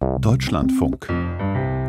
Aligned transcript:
Deutschlandfunk 0.00 1.08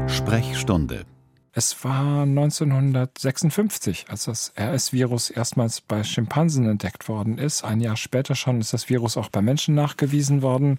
Sprechstunde 0.07 1.05
es 1.51 1.83
war 1.83 2.21
1956, 2.23 4.05
als 4.09 4.25
das 4.25 4.53
RS-Virus 4.57 5.31
erstmals 5.31 5.81
bei 5.81 6.03
Schimpansen 6.03 6.69
entdeckt 6.69 7.09
worden 7.09 7.39
ist. 7.39 7.63
Ein 7.63 7.81
Jahr 7.81 7.97
später 7.97 8.35
schon 8.35 8.61
ist 8.61 8.71
das 8.71 8.87
Virus 8.87 9.17
auch 9.17 9.29
bei 9.29 9.41
Menschen 9.41 9.73
nachgewiesen 9.73 10.41
worden. 10.43 10.77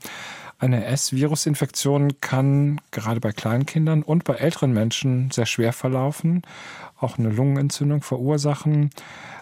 Eine 0.60 0.84
S-Virus-Infektion 0.84 2.20
kann 2.20 2.82
gerade 2.90 3.18
bei 3.18 3.32
Kleinkindern 3.32 4.02
und 4.02 4.24
bei 4.24 4.34
älteren 4.34 4.72
Menschen 4.72 5.30
sehr 5.30 5.46
schwer 5.46 5.72
verlaufen, 5.72 6.42
auch 7.00 7.16
eine 7.16 7.30
Lungenentzündung 7.30 8.02
verursachen. 8.02 8.90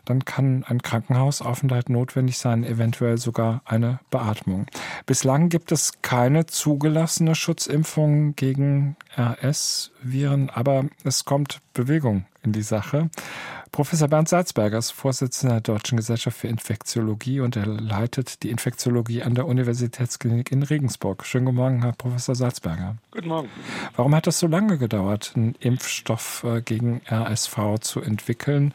Dann 0.04 0.24
kann 0.24 0.64
ein 0.68 0.80
Krankenhausaufenthalt 0.80 1.88
notwendig 1.88 2.38
sein, 2.38 2.62
eventuell 2.62 3.18
sogar 3.18 3.62
eine 3.64 3.98
Beatmung. 4.10 4.66
Bislang 5.06 5.48
gibt 5.48 5.72
es 5.72 6.00
keine 6.02 6.46
zugelassene 6.46 7.34
Schutzimpfung 7.34 8.36
gegen 8.36 8.94
RS-Viren, 9.18 10.50
aber 10.50 10.84
es 11.02 11.24
kommt 11.24 11.60
Bewegung 11.78 12.26
in 12.42 12.52
die 12.52 12.62
Sache. 12.62 13.08
Professor 13.70 14.08
Bernd 14.08 14.28
Salzberger 14.28 14.78
ist 14.78 14.90
Vorsitzender 14.90 15.60
der 15.60 15.74
Deutschen 15.74 15.96
Gesellschaft 15.96 16.38
für 16.38 16.48
Infektiologie 16.48 17.40
und 17.40 17.54
er 17.54 17.66
leitet 17.66 18.42
die 18.42 18.50
Infektiologie 18.50 19.22
an 19.22 19.34
der 19.34 19.46
Universitätsklinik 19.46 20.50
in 20.50 20.62
Regensburg. 20.64 21.24
Schönen 21.24 21.44
guten 21.44 21.56
Morgen, 21.56 21.82
Herr 21.82 21.92
Professor 21.92 22.34
Salzberger. 22.34 22.96
Guten 23.12 23.28
Morgen. 23.28 23.48
Warum 23.94 24.14
hat 24.14 24.26
es 24.26 24.40
so 24.40 24.46
lange 24.48 24.78
gedauert, 24.78 25.32
einen 25.36 25.54
Impfstoff 25.60 26.44
äh, 26.44 26.62
gegen 26.62 27.00
RSV 27.08 27.78
zu 27.80 28.00
entwickeln? 28.00 28.72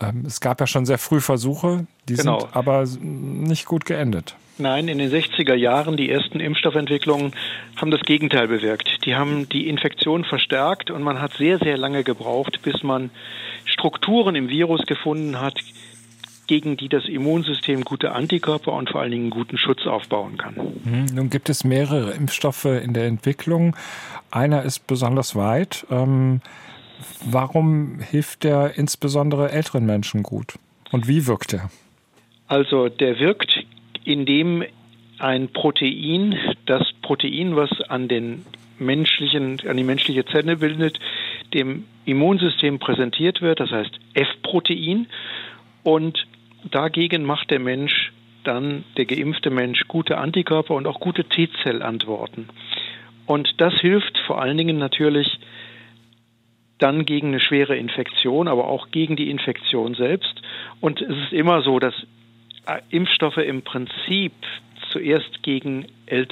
Ähm, 0.00 0.24
es 0.26 0.40
gab 0.40 0.60
ja 0.60 0.66
schon 0.66 0.86
sehr 0.86 0.98
früh 0.98 1.20
Versuche, 1.20 1.86
die 2.08 2.14
genau. 2.14 2.40
sind 2.40 2.56
aber 2.56 2.84
nicht 3.00 3.66
gut 3.66 3.84
geendet. 3.84 4.36
Nein, 4.58 4.88
in 4.88 4.98
den 4.98 5.10
60er 5.10 5.54
Jahren, 5.54 5.96
die 5.98 6.10
ersten 6.10 6.40
Impfstoffentwicklungen 6.40 7.32
haben 7.76 7.90
das 7.90 8.00
Gegenteil 8.00 8.48
bewirkt. 8.48 9.04
Die 9.04 9.14
haben 9.14 9.48
die 9.50 9.68
Infektion 9.68 10.24
verstärkt 10.24 10.90
und 10.90 11.02
man 11.02 11.20
hat 11.20 11.34
sehr, 11.34 11.58
sehr 11.58 11.76
lange 11.76 12.04
gebraucht, 12.04 12.60
bis 12.62 12.82
man 12.82 13.10
Strukturen 13.66 14.34
im 14.34 14.48
Virus 14.48 14.86
gefunden 14.86 15.40
hat, 15.40 15.60
gegen 16.46 16.76
die 16.76 16.88
das 16.88 17.06
Immunsystem 17.06 17.82
gute 17.84 18.12
Antikörper 18.12 18.72
und 18.72 18.88
vor 18.90 19.02
allen 19.02 19.10
Dingen 19.10 19.30
guten 19.30 19.58
Schutz 19.58 19.86
aufbauen 19.86 20.38
kann. 20.38 20.54
Mhm. 20.84 21.06
Nun 21.12 21.28
gibt 21.28 21.50
es 21.50 21.64
mehrere 21.64 22.12
Impfstoffe 22.12 22.66
in 22.66 22.94
der 22.94 23.06
Entwicklung. 23.06 23.76
Einer 24.30 24.62
ist 24.62 24.86
besonders 24.86 25.34
weit. 25.34 25.86
Ähm, 25.90 26.40
warum 27.24 28.00
hilft 28.00 28.44
der 28.44 28.76
insbesondere 28.76 29.50
älteren 29.50 29.86
Menschen 29.86 30.22
gut? 30.22 30.54
Und 30.92 31.08
wie 31.08 31.26
wirkt 31.26 31.52
er? 31.52 31.70
Also 32.48 32.88
der 32.88 33.18
wirkt 33.18 33.64
indem 34.04 34.64
ein 35.18 35.48
Protein, 35.48 36.38
das 36.66 36.92
Protein, 37.02 37.56
was 37.56 37.70
an 37.88 38.08
den 38.08 38.44
menschlichen, 38.78 39.60
an 39.66 39.76
die 39.76 39.84
menschliche 39.84 40.24
Zelle 40.26 40.56
bildet, 40.56 40.98
dem 41.54 41.84
Immunsystem 42.04 42.78
präsentiert 42.78 43.40
wird, 43.40 43.60
das 43.60 43.70
heißt 43.70 43.98
F-Protein. 44.14 45.06
Und 45.82 46.26
dagegen 46.70 47.24
macht 47.24 47.50
der 47.50 47.58
Mensch 47.58 48.12
dann, 48.44 48.84
der 48.96 49.06
geimpfte 49.06 49.50
Mensch, 49.50 49.88
gute 49.88 50.18
Antikörper 50.18 50.74
und 50.74 50.86
auch 50.86 51.00
gute 51.00 51.24
T-Zellantworten. 51.24 52.48
Und 53.26 53.60
das 53.60 53.74
hilft 53.80 54.18
vor 54.26 54.40
allen 54.40 54.56
Dingen 54.56 54.78
natürlich 54.78 55.38
dann 56.78 57.06
gegen 57.06 57.28
eine 57.28 57.40
schwere 57.40 57.76
Infektion, 57.76 58.48
aber 58.48 58.68
auch 58.68 58.90
gegen 58.90 59.16
die 59.16 59.30
Infektion 59.30 59.94
selbst. 59.94 60.42
Und 60.80 61.00
es 61.00 61.16
ist 61.16 61.32
immer 61.32 61.62
so, 61.62 61.78
dass 61.78 61.94
Impfstoffe 62.90 63.38
im 63.38 63.62
Prinzip 63.62 64.32
zuerst 64.90 65.42
gegen 65.42 65.86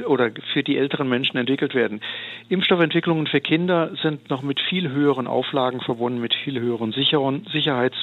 oder 0.07 0.31
für 0.53 0.63
die 0.63 0.77
älteren 0.77 1.09
Menschen 1.09 1.37
entwickelt 1.37 1.75
werden. 1.75 2.01
Impfstoffentwicklungen 2.49 3.27
für 3.27 3.41
Kinder 3.41 3.91
sind 4.03 4.31
noch 4.31 4.43
mit 4.43 4.61
viel 4.61 4.91
höheren 4.91 5.27
Auflagen 5.27 5.81
verbunden, 5.81 6.21
mit 6.21 6.35
viel 6.35 6.61
höheren 6.61 6.93
Sicherheits 6.93 7.97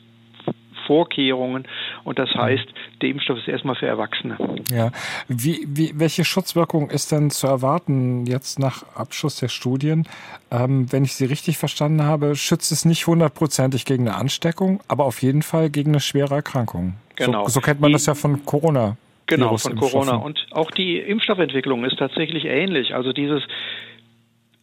Vorkehrungen. 0.87 1.67
Und 2.03 2.19
das 2.19 2.30
heißt, 2.33 2.65
der 3.02 3.09
Impfstoff 3.09 3.37
ist 3.39 3.47
erstmal 3.47 3.75
für 3.75 3.87
Erwachsene. 3.87 4.37
Ja. 4.71 4.92
Wie, 5.27 5.65
wie, 5.67 5.93
welche 5.95 6.23
Schutzwirkung 6.23 6.89
ist 6.89 7.11
denn 7.11 7.30
zu 7.30 7.47
erwarten 7.47 8.25
jetzt 8.25 8.59
nach 8.59 8.83
Abschluss 8.95 9.37
der 9.37 9.49
Studien? 9.49 10.08
Ähm, 10.52 10.91
wenn 10.91 11.03
ich 11.03 11.14
Sie 11.14 11.25
richtig 11.25 11.58
verstanden 11.58 12.03
habe, 12.03 12.36
schützt 12.36 12.71
es 12.71 12.86
nicht 12.86 13.08
hundertprozentig 13.08 13.86
gegen 13.86 14.08
eine 14.08 14.17
Ansteckung, 14.17 14.81
aber 14.87 15.05
auf 15.05 15.21
jeden 15.21 15.41
Fall 15.41 15.70
gegen 15.70 15.91
eine 15.91 15.99
schwere 15.99 16.36
Erkrankung. 16.36 16.95
Genau. 17.15 17.43
So, 17.45 17.52
so 17.52 17.61
kennt 17.61 17.81
man 17.81 17.91
das 17.91 18.05
ja 18.05 18.15
von 18.15 18.45
Corona. 18.45 18.97
Genau, 19.27 19.55
von 19.58 19.75
Corona. 19.75 20.15
Und 20.15 20.45
auch 20.52 20.71
die 20.71 20.97
Impfstoffentwicklung 20.97 21.86
ist 21.86 21.97
tatsächlich 21.97 22.45
ähnlich. 22.45 22.93
Also 22.93 23.14
dieses 23.14 23.41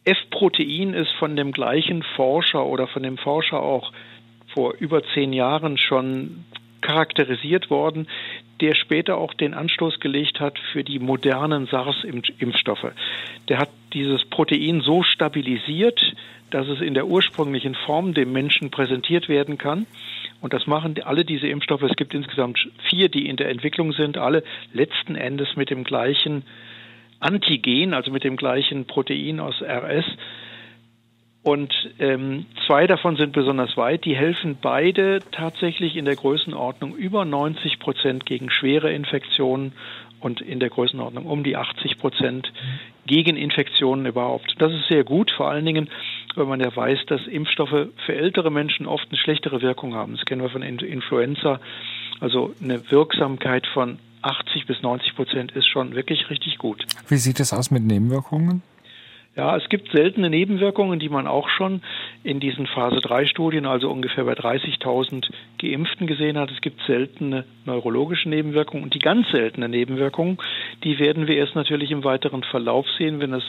F-Protein 0.05 0.93
ist 0.93 1.11
von 1.17 1.35
dem 1.35 1.51
gleichen 1.51 2.03
Forscher 2.15 2.65
oder 2.65 2.87
von 2.87 3.03
dem 3.03 3.17
Forscher 3.17 3.61
auch 3.61 3.91
vor 4.53 4.73
über 4.79 5.03
zehn 5.13 5.33
Jahren 5.33 5.77
schon 5.77 6.45
charakterisiert 6.81 7.69
worden, 7.69 8.07
der 8.61 8.75
später 8.75 9.17
auch 9.17 9.33
den 9.33 9.53
Anstoß 9.53 9.99
gelegt 9.99 10.39
hat 10.39 10.59
für 10.71 10.83
die 10.83 10.99
modernen 10.99 11.67
SARS-Impfstoffe. 11.67 12.91
Der 13.47 13.57
hat 13.59 13.69
dieses 13.93 14.25
Protein 14.25 14.81
so 14.81 15.03
stabilisiert, 15.03 16.01
dass 16.51 16.67
es 16.67 16.81
in 16.81 16.93
der 16.93 17.07
ursprünglichen 17.07 17.75
Form 17.75 18.13
dem 18.13 18.31
Menschen 18.31 18.71
präsentiert 18.71 19.29
werden 19.29 19.57
kann. 19.57 19.85
Und 20.41 20.53
das 20.53 20.67
machen 20.67 20.95
alle 21.03 21.25
diese 21.25 21.47
Impfstoffe. 21.47 21.83
Es 21.83 21.95
gibt 21.95 22.13
insgesamt 22.13 22.59
vier, 22.89 23.09
die 23.09 23.27
in 23.27 23.37
der 23.37 23.49
Entwicklung 23.49 23.93
sind, 23.93 24.17
alle 24.17 24.43
letzten 24.73 25.15
Endes 25.15 25.55
mit 25.55 25.69
dem 25.69 25.83
gleichen 25.83 26.43
Antigen, 27.19 27.93
also 27.93 28.11
mit 28.11 28.23
dem 28.23 28.37
gleichen 28.37 28.85
Protein 28.85 29.39
aus 29.39 29.61
RS. 29.61 30.05
Und 31.41 31.73
ähm, 31.99 32.45
zwei 32.67 32.85
davon 32.85 33.15
sind 33.15 33.31
besonders 33.31 33.77
weit. 33.77 34.03
Die 34.03 34.15
helfen 34.15 34.57
beide 34.61 35.19
tatsächlich 35.31 35.95
in 35.95 36.05
der 36.05 36.15
Größenordnung 36.15 36.95
über 36.95 37.23
90 37.23 37.79
Prozent 37.79 38.25
gegen 38.25 38.49
schwere 38.49 38.91
Infektionen 38.91 39.71
und 40.19 40.41
in 40.41 40.59
der 40.59 40.69
Größenordnung 40.69 41.25
um 41.25 41.43
die 41.43 41.55
80 41.55 41.97
Prozent 41.97 42.51
gegen 43.05 43.37
Infektionen 43.37 44.05
überhaupt. 44.05 44.55
Das 44.59 44.73
ist 44.73 44.87
sehr 44.89 45.03
gut, 45.03 45.31
vor 45.31 45.49
allen 45.49 45.65
Dingen, 45.65 45.89
weil 46.35 46.45
man 46.45 46.59
ja 46.59 46.75
weiß, 46.75 46.99
dass 47.07 47.25
Impfstoffe 47.25 47.87
für 48.05 48.15
ältere 48.15 48.51
Menschen 48.51 48.85
oft 48.85 49.07
eine 49.09 49.17
schlechtere 49.17 49.61
Wirkung 49.61 49.95
haben. 49.95 50.15
Das 50.15 50.25
kennen 50.25 50.41
wir 50.41 50.49
von 50.49 50.61
Influenza. 50.61 51.59
Also 52.19 52.53
eine 52.61 52.91
Wirksamkeit 52.91 53.65
von 53.67 53.97
80 54.21 54.67
bis 54.67 54.81
90 54.81 55.15
Prozent 55.15 55.51
ist 55.53 55.67
schon 55.67 55.95
wirklich 55.95 56.29
richtig 56.29 56.57
gut. 56.57 56.85
Wie 57.07 57.15
sieht 57.15 57.39
es 57.39 57.53
aus 57.53 57.71
mit 57.71 57.83
Nebenwirkungen? 57.83 58.61
Ja, 59.35 59.55
es 59.55 59.69
gibt 59.69 59.91
seltene 59.91 60.29
Nebenwirkungen, 60.29 60.99
die 60.99 61.07
man 61.07 61.27
auch 61.27 61.49
schon 61.49 61.81
in 62.23 62.39
diesen 62.39 62.67
Phase-3-Studien, 62.67 63.65
also 63.65 63.89
ungefähr 63.89 64.25
bei 64.25 64.33
30.000 64.33 65.29
Geimpften 65.59 66.07
gesehen 66.07 66.37
hat. 66.37 66.51
Es 66.51 66.61
gibt 66.61 66.81
seltene 66.87 67.45
neurologische 67.65 68.27
Nebenwirkungen 68.27 68.83
und 68.83 68.93
die 68.95 68.99
ganz 68.99 69.29
seltenen 69.29 69.71
Nebenwirkungen, 69.71 70.39
die 70.83 70.99
werden 70.99 71.27
wir 71.27 71.37
erst 71.37 71.55
natürlich 71.55 71.91
im 71.91 72.03
weiteren 72.03 72.43
Verlauf 72.43 72.85
sehen, 72.97 73.19
wenn 73.19 73.33
es 73.33 73.43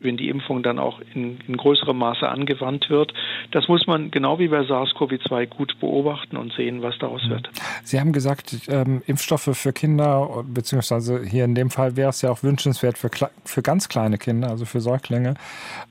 wenn 0.00 0.16
die 0.16 0.28
Impfung 0.28 0.62
dann 0.62 0.78
auch 0.78 1.00
in, 1.14 1.38
in 1.46 1.56
größerem 1.56 1.96
Maße 1.96 2.28
angewandt 2.28 2.88
wird. 2.88 3.12
Das 3.50 3.66
muss 3.68 3.86
man 3.86 4.10
genau 4.10 4.38
wie 4.38 4.48
bei 4.48 4.60
SARS-CoV-2 4.60 5.46
gut 5.46 5.78
beobachten 5.80 6.36
und 6.36 6.52
sehen, 6.52 6.82
was 6.82 6.96
daraus 6.98 7.28
wird. 7.28 7.50
Sie 7.82 7.98
haben 7.98 8.12
gesagt, 8.12 8.56
ähm, 8.68 9.02
Impfstoffe 9.06 9.50
für 9.56 9.72
Kinder, 9.72 10.44
beziehungsweise 10.46 11.24
hier 11.24 11.44
in 11.44 11.54
dem 11.54 11.70
Fall 11.70 11.96
wäre 11.96 12.10
es 12.10 12.22
ja 12.22 12.30
auch 12.30 12.42
wünschenswert 12.42 12.96
für, 12.96 13.10
für 13.44 13.62
ganz 13.62 13.88
kleine 13.88 14.18
Kinder, 14.18 14.48
also 14.50 14.64
für 14.64 14.80
Säuglinge. 14.80 15.34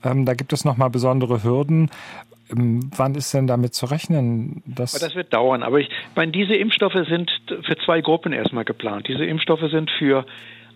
Ähm, 0.02 0.24
da 0.24 0.34
gibt 0.34 0.52
es 0.52 0.64
nochmal 0.64 0.90
besondere 0.90 1.42
Hürden. 1.42 1.90
Ähm, 2.50 2.90
wann 2.96 3.14
ist 3.14 3.34
denn 3.34 3.46
damit 3.46 3.74
zu 3.74 3.86
rechnen? 3.86 4.62
Dass 4.66 4.92
das 4.92 5.14
wird 5.14 5.34
dauern. 5.34 5.62
Aber 5.62 5.80
ich 5.80 5.90
meine, 6.14 6.32
diese 6.32 6.54
Impfstoffe 6.54 7.06
sind 7.08 7.30
für 7.46 7.76
zwei 7.84 8.00
Gruppen 8.00 8.32
erstmal 8.32 8.64
geplant. 8.64 9.06
Diese 9.08 9.24
Impfstoffe 9.24 9.70
sind 9.70 9.90
für 9.98 10.24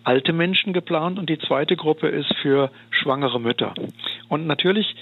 alte 0.03 0.33
Menschen 0.33 0.73
geplant 0.73 1.19
und 1.19 1.29
die 1.29 1.39
zweite 1.39 1.75
Gruppe 1.75 2.07
ist 2.07 2.33
für 2.41 2.71
schwangere 2.91 3.39
Mütter. 3.39 3.73
Und 4.27 4.47
natürlich 4.47 4.95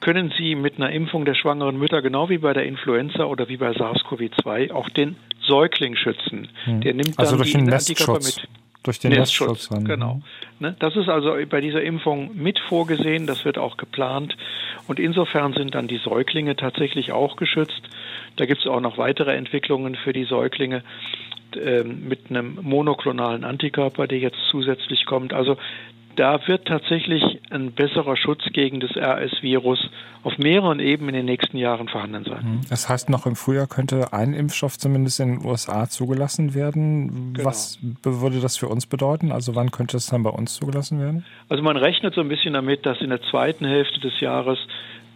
können 0.00 0.32
Sie 0.38 0.54
mit 0.54 0.76
einer 0.76 0.90
Impfung 0.90 1.24
der 1.24 1.34
schwangeren 1.34 1.78
Mütter 1.78 2.02
genau 2.02 2.28
wie 2.28 2.38
bei 2.38 2.52
der 2.52 2.64
Influenza 2.64 3.24
oder 3.24 3.48
wie 3.48 3.56
bei 3.56 3.70
SARS-CoV-2 3.70 4.72
auch 4.72 4.88
den 4.90 5.16
Säugling 5.46 5.96
schützen. 5.96 6.48
Hm. 6.64 6.80
Der 6.80 6.94
nimmt 6.94 7.18
also 7.18 7.36
dann 7.36 7.40
also 7.40 7.42
durch 7.42 7.52
die 7.52 7.58
den 7.58 7.72
Antikörper 7.72 8.24
mit. 8.24 8.48
Durch 8.84 9.00
den 9.00 9.10
Nestschutz. 9.10 9.70
Nestschutz 9.70 9.84
genau. 9.84 10.14
Hm. 10.14 10.22
Ne, 10.60 10.76
das 10.78 10.94
ist 10.96 11.08
also 11.08 11.34
bei 11.50 11.60
dieser 11.60 11.82
Impfung 11.82 12.30
mit 12.36 12.58
vorgesehen, 12.60 13.26
das 13.26 13.44
wird 13.44 13.58
auch 13.58 13.76
geplant. 13.76 14.36
Und 14.86 15.00
insofern 15.00 15.52
sind 15.52 15.74
dann 15.74 15.88
die 15.88 15.98
Säuglinge 15.98 16.56
tatsächlich 16.56 17.12
auch 17.12 17.36
geschützt. 17.36 17.82
Da 18.36 18.46
gibt 18.46 18.60
es 18.60 18.66
auch 18.66 18.80
noch 18.80 18.96
weitere 18.96 19.34
Entwicklungen 19.34 19.96
für 19.96 20.12
die 20.12 20.24
Säuglinge 20.24 20.84
mit 21.56 22.30
einem 22.30 22.58
monoklonalen 22.62 23.44
Antikörper, 23.44 24.06
der 24.06 24.18
jetzt 24.18 24.38
zusätzlich 24.50 25.06
kommt. 25.06 25.32
Also 25.32 25.56
da 26.18 26.40
wird 26.48 26.66
tatsächlich 26.66 27.22
ein 27.50 27.70
besserer 27.70 28.16
Schutz 28.16 28.42
gegen 28.52 28.80
das 28.80 28.90
RS-Virus 28.96 29.88
auf 30.24 30.36
mehreren 30.36 30.80
Ebenen 30.80 31.10
in 31.10 31.14
den 31.20 31.26
nächsten 31.26 31.56
Jahren 31.56 31.86
vorhanden 31.86 32.24
sein. 32.24 32.44
Mhm. 32.44 32.60
Das 32.68 32.88
heißt, 32.88 33.08
noch 33.08 33.24
im 33.24 33.36
Frühjahr 33.36 33.68
könnte 33.68 34.12
ein 34.12 34.34
Impfstoff 34.34 34.76
zumindest 34.78 35.20
in 35.20 35.36
den 35.38 35.46
USA 35.46 35.88
zugelassen 35.88 36.54
werden. 36.54 37.34
Genau. 37.34 37.46
Was 37.48 37.78
würde 38.02 38.40
das 38.40 38.56
für 38.56 38.66
uns 38.66 38.86
bedeuten? 38.86 39.30
Also 39.30 39.54
wann 39.54 39.70
könnte 39.70 39.96
es 39.96 40.06
dann 40.06 40.24
bei 40.24 40.30
uns 40.30 40.56
zugelassen 40.56 40.98
werden? 40.98 41.24
Also 41.48 41.62
man 41.62 41.76
rechnet 41.76 42.14
so 42.14 42.20
ein 42.20 42.28
bisschen 42.28 42.54
damit, 42.54 42.84
dass 42.84 43.00
in 43.00 43.10
der 43.10 43.22
zweiten 43.22 43.64
Hälfte 43.64 44.00
des 44.00 44.18
Jahres 44.18 44.58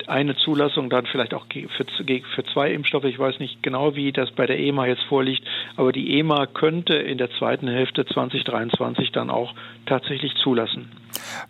eine 0.09 0.37
Zulassung 0.37 0.91
dann 0.91 1.07
vielleicht 1.07 1.35
auch 1.35 1.47
für, 1.47 1.87
für 2.35 2.45
zwei 2.53 2.73
Impfstoffe. 2.73 3.05
Ich 3.05 3.19
weiß 3.19 3.39
nicht 3.39 3.63
genau, 3.63 3.95
wie 3.95 4.13
das 4.13 4.31
bei 4.33 4.47
der 4.47 4.59
EMA 4.59 4.87
jetzt 4.87 5.03
vorliegt, 5.05 5.43
aber 5.77 5.93
die 5.93 6.19
EMA 6.19 6.47
könnte 6.47 6.95
in 6.95 7.19
der 7.19 7.31
zweiten 7.39 7.69
Hälfte 7.69 8.05
2023 8.07 9.13
dann 9.13 9.31
auch 9.31 9.55
tatsächlich 9.87 10.35
zulassen. 10.43 10.91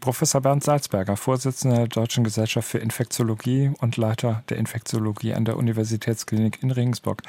Professor 0.01 0.41
Bernd 0.41 0.63
Salzberger, 0.63 1.17
Vorsitzender 1.17 1.77
der 1.79 1.89
Deutschen 1.89 2.25
Gesellschaft 2.25 2.69
für 2.69 2.79
Infektiologie 2.79 3.73
und 3.81 3.97
Leiter 3.97 4.43
der 4.49 4.59
Infektiologie 4.59 5.35
an 5.35 5.45
der 5.45 5.57
Universitätsklinik 5.57 6.63
in 6.63 6.71
Regensburg. 6.71 7.23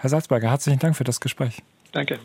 Herr 0.00 0.10
Salzberger, 0.10 0.50
herzlichen 0.50 0.78
Dank 0.78 0.96
für 0.96 1.04
das 1.04 1.20
Gespräch. 1.20 1.62
Danke. 1.92 2.18